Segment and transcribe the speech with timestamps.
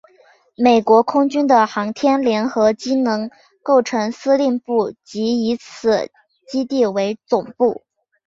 [0.57, 3.29] 美国空军的航天联合机能
[3.61, 6.09] 构成司令部即以此
[6.47, 7.83] 基地为总部。